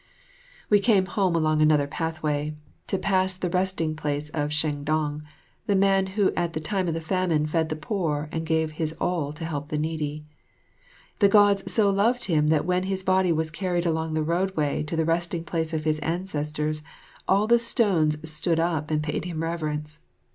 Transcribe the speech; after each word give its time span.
We 0.67 0.79
came 0.79 1.05
home 1.05 1.35
another 1.35 1.85
pathway, 1.85 2.55
to 2.87 2.97
pass 2.97 3.37
the 3.37 3.51
resting 3.51 3.95
place 3.95 4.29
of 4.29 4.51
Sheng 4.51 4.83
dong, 4.83 5.21
the 5.67 5.75
man 5.75 6.07
who 6.17 6.33
at 6.35 6.53
the 6.53 6.59
time 6.59 6.87
of 6.87 7.03
famine 7.03 7.45
fed 7.45 7.69
the 7.69 7.75
poor 7.75 8.27
and 8.31 8.43
gave 8.43 8.71
his 8.71 8.93
all 8.99 9.31
to 9.33 9.45
help 9.45 9.69
the 9.69 9.77
needy. 9.77 10.25
The 11.19 11.29
Gods 11.29 11.71
so 11.71 11.91
loved 11.91 12.23
him 12.25 12.47
that 12.47 12.65
when 12.65 12.81
his 12.85 13.03
body 13.03 13.31
was 13.31 13.51
carried 13.51 13.85
along 13.85 14.15
the 14.15 14.23
road 14.23 14.57
way 14.57 14.81
to 14.87 14.95
the 14.95 15.05
Resting 15.05 15.43
place 15.43 15.71
of 15.71 15.83
his 15.83 15.99
Ancestors, 15.99 16.81
all 17.27 17.45
the 17.45 17.59
stones 17.59 18.17
stood 18.27 18.59
up 18.59 18.87
to 18.87 18.97
pay 18.97 19.21
him 19.23 19.43
reverence. 19.43 19.99